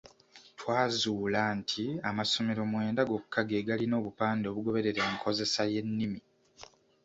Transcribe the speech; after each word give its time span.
Twazula 0.59 1.41
nti 1.59 1.83
amasomero 2.09 2.61
mwenda 2.71 3.01
gokka 3.09 3.41
ge 3.49 3.59
galina 3.67 3.95
obupande 4.01 4.45
obugoberera 4.47 5.01
enkozesa 5.09 5.61
y’ennimi. 5.71 6.19